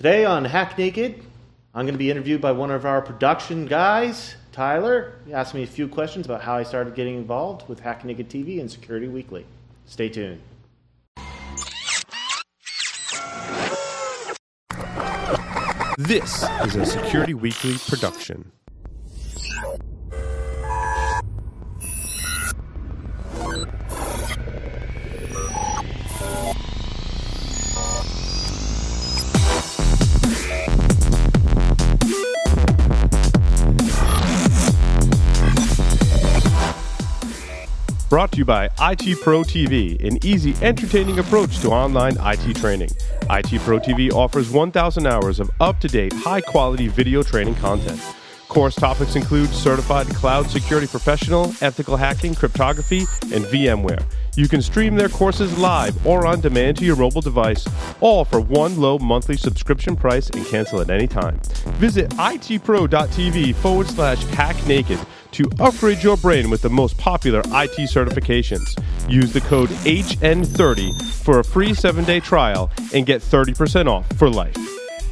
[0.00, 1.22] Today on Hack Naked,
[1.74, 5.16] I'm going to be interviewed by one of our production guys, Tyler.
[5.26, 8.30] He asked me a few questions about how I started getting involved with Hack Naked
[8.30, 9.44] TV and Security Weekly.
[9.84, 10.40] Stay tuned.
[15.98, 18.52] This is a Security Weekly production.
[38.10, 42.90] Brought to you by IT Pro TV, an easy, entertaining approach to online IT training.
[43.30, 48.02] IT Pro TV offers 1,000 hours of up to date, high quality video training content.
[48.48, 54.02] Course topics include certified cloud security professional, ethical hacking, cryptography, and VMware.
[54.34, 57.64] You can stream their courses live or on demand to your mobile device,
[58.00, 61.38] all for one low monthly subscription price and cancel at any time.
[61.78, 64.98] Visit itpro.tv forward slash hack naked
[65.32, 68.76] to upgrade your brain with the most popular IT certifications.
[69.08, 74.30] Use the code HN30 for a free seven day trial and get 30% off for
[74.30, 74.56] life.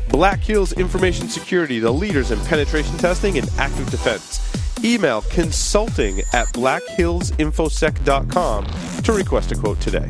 [0.08, 4.41] Black Hills Information Security, the leaders in penetration testing and active defense.
[4.84, 8.66] Email consulting at blackhillsinfosec.com
[9.03, 10.08] to request a quote today.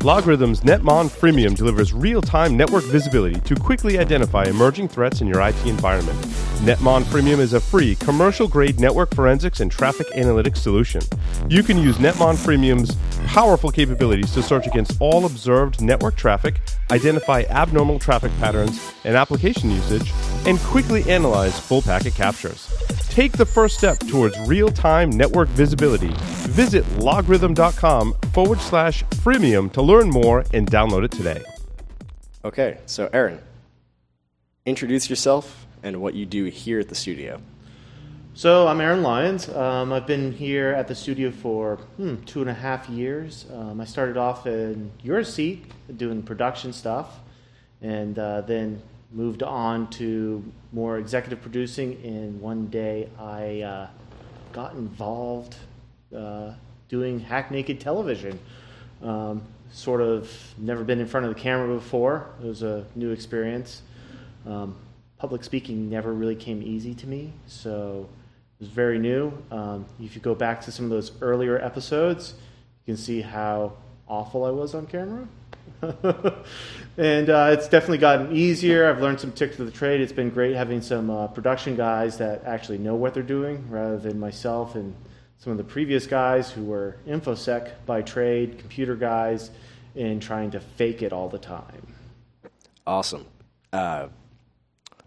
[0.00, 5.46] LogRhythm's Netmon Freemium delivers real time network visibility to quickly identify emerging threats in your
[5.46, 6.18] IT environment.
[6.60, 11.02] Netmon Freemium is a free, commercial grade network forensics and traffic analytics solution.
[11.50, 17.42] You can use Netmon Freemium's powerful capabilities to search against all observed network traffic, identify
[17.50, 20.14] abnormal traffic patterns and application usage,
[20.46, 22.70] and quickly analyze full packet captures.
[23.20, 26.08] Take the first step towards real time network visibility.
[26.48, 31.42] Visit logrhythm.com forward slash freemium to learn more and download it today.
[32.46, 33.38] Okay, so Aaron,
[34.64, 37.42] introduce yourself and what you do here at the studio.
[38.32, 39.50] So, I'm Aaron Lyons.
[39.50, 43.44] Um, I've been here at the studio for hmm, two and a half years.
[43.52, 47.20] Um, I started off in your seat doing production stuff,
[47.82, 48.80] and uh, then
[49.12, 52.00] moved on to more executive producing.
[52.04, 53.88] And one day I uh,
[54.52, 55.56] got involved
[56.16, 56.52] uh,
[56.88, 58.38] doing Hack Naked television.
[59.02, 62.26] Um, sort of never been in front of the camera before.
[62.42, 63.82] It was a new experience.
[64.46, 64.76] Um,
[65.18, 68.08] public speaking never really came easy to me, so
[68.58, 69.32] it was very new.
[69.50, 72.34] Um, if you go back to some of those earlier episodes,
[72.84, 73.74] you can see how
[74.08, 75.28] awful I was on camera.
[76.96, 78.88] and uh, it's definitely gotten easier.
[78.88, 80.00] I've learned some tricks of the trade.
[80.00, 83.98] It's been great having some uh, production guys that actually know what they're doing rather
[83.98, 84.94] than myself and
[85.38, 89.50] some of the previous guys who were infosec by trade, computer guys,
[89.96, 91.94] and trying to fake it all the time.
[92.86, 93.24] Awesome.
[93.72, 94.08] Uh,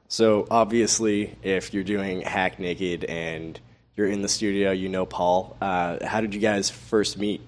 [0.07, 3.59] so obviously, if you're doing Hack Naked and
[3.95, 5.56] you're in the studio, you know Paul.
[5.62, 7.41] Uh, how did you guys first meet?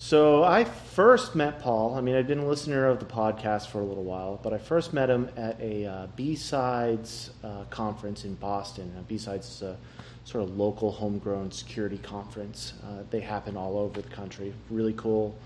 [0.00, 1.96] So I first met Paul.
[1.96, 4.58] I mean, I'd been a listener of the podcast for a little while, but I
[4.58, 8.92] first met him at a uh, B-Sides uh, conference in Boston.
[9.08, 9.76] B-Sides is a
[10.24, 12.74] sort of local homegrown security conference.
[12.84, 14.54] Uh, they happen all over the country.
[14.70, 15.36] Really cool,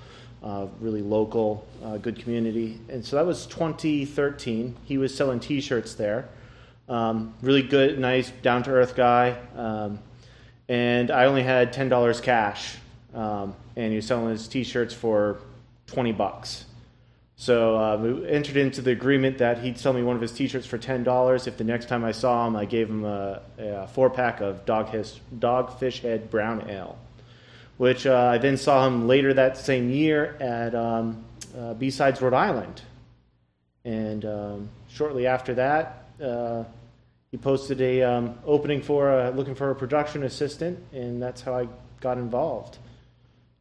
[0.43, 2.79] uh, really local, uh, good community.
[2.91, 4.77] And so that was 2013.
[4.85, 6.29] He was selling T-shirts there.
[6.91, 9.35] Um, really good, nice, down-to-earth guy.
[9.57, 9.99] Um,
[10.69, 12.77] and I only had ten dollars cash
[13.15, 15.39] um, and he was selling his T-shirts for
[15.87, 16.65] twenty bucks.
[17.37, 20.67] So uh, we entered into the agreement that he'd sell me one of his T-shirts
[20.67, 23.87] for ten dollars if the next time I saw him, I gave him a, a
[23.89, 26.97] four pack of dog his, Dogfish Head Brown Ale,
[27.79, 31.25] which uh, I then saw him later that same year at um,
[31.59, 32.83] uh, B-Sides, Rhode Island,
[33.85, 36.07] and um, shortly after that.
[36.23, 36.65] Uh,
[37.33, 41.55] he posted a um, opening for a, looking for a production assistant, and that's how
[41.55, 41.67] I
[42.01, 42.79] got involved.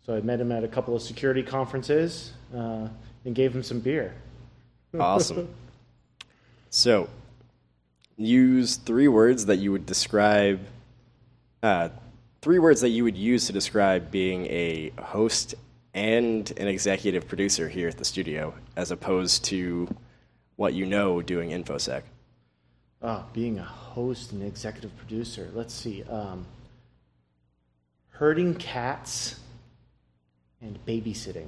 [0.06, 2.88] So I met him at a couple of security conferences uh,
[3.23, 4.13] and gave him some beer.
[5.00, 5.47] Awesome.
[6.70, 7.08] so,
[8.17, 10.59] use three words that you would describe.
[11.61, 11.90] Uh,
[12.41, 15.53] three words that you would use to describe being a host
[15.93, 19.87] and an executive producer here at the studio, as opposed to
[20.55, 22.02] what you know doing infosec.
[23.03, 25.49] Ah, being a host and executive producer.
[25.53, 26.03] Let's see.
[26.03, 26.46] Um,
[28.09, 29.35] herding cats
[30.61, 31.47] and babysitting.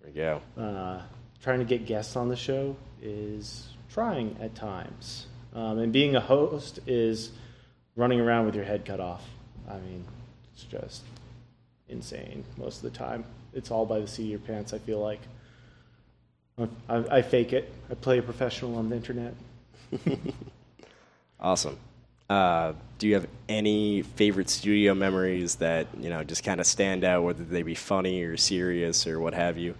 [0.00, 0.42] There we go.
[0.56, 1.02] Uh,
[1.42, 5.26] trying to get guests on the show is trying at times.
[5.54, 7.30] Um, and being a host is
[7.96, 9.24] running around with your head cut off.
[9.68, 10.04] I mean,
[10.54, 11.02] it's just
[11.88, 13.24] insane most of the time.
[13.54, 15.20] It's all by the seat of your pants, I feel like.
[16.58, 17.72] I, I fake it.
[17.90, 19.34] I play a professional on the internet.
[21.42, 21.76] Awesome.
[22.32, 27.04] Uh, do you have any favorite studio memories that you know just kind of stand
[27.04, 29.74] out, whether they be funny or serious or what have you?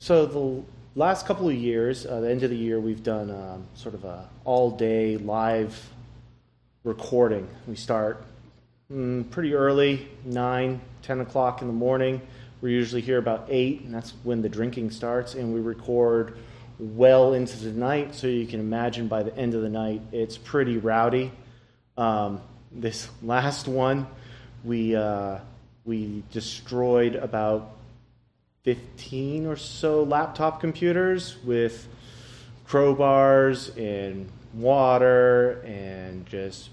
[0.00, 0.64] So the
[0.96, 4.04] last couple of years, uh, the end of the year, we've done um, sort of
[4.04, 5.90] a all-day live
[6.82, 7.46] recording.
[7.68, 8.24] We start
[8.92, 12.20] mm, pretty early, 9, 10 o'clock in the morning.
[12.62, 16.36] We're usually here about 8, and that's when the drinking starts, and we record
[16.80, 20.36] well into the night, so you can imagine by the end of the night, it's
[20.36, 21.30] pretty rowdy.
[22.00, 22.40] Um,
[22.72, 24.06] this last one,
[24.64, 25.40] we, uh,
[25.84, 27.76] we destroyed about
[28.62, 31.86] 15 or so laptop computers with
[32.66, 36.70] crowbars and water and just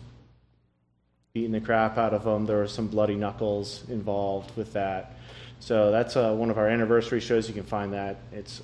[1.34, 2.46] beating the crap out of them.
[2.46, 5.18] There were some bloody knuckles involved with that.
[5.60, 7.50] So that's uh, one of our anniversary shows.
[7.50, 8.16] You can find that.
[8.32, 8.62] It's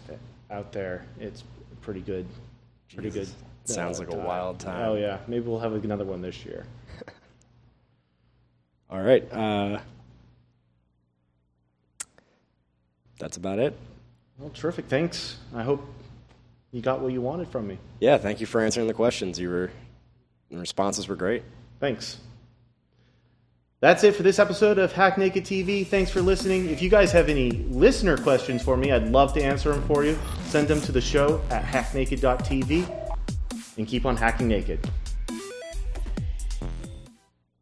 [0.49, 1.05] out there.
[1.19, 1.43] It's
[1.81, 2.25] pretty good.
[2.93, 3.29] Pretty Jesus.
[3.65, 3.73] good.
[3.75, 4.89] Sounds like a wild time.
[4.89, 6.65] Oh yeah, maybe we'll have another one this year.
[8.89, 9.31] All right.
[9.31, 9.79] Uh,
[13.19, 13.77] that's about it.
[14.37, 14.87] Well, terrific.
[14.87, 15.37] Thanks.
[15.55, 15.85] I hope
[16.71, 17.77] you got what you wanted from me.
[17.99, 19.39] Yeah, thank you for answering the questions.
[19.39, 19.71] You were
[20.51, 21.43] the responses were great.
[21.79, 22.19] Thanks.
[23.83, 25.85] That's it for this episode of Hack Naked TV.
[25.85, 26.69] Thanks for listening.
[26.69, 30.05] If you guys have any listener questions for me, I'd love to answer them for
[30.05, 30.17] you.
[30.45, 33.09] Send them to the show at hacknaked.tv
[33.77, 34.89] and keep on hacking naked.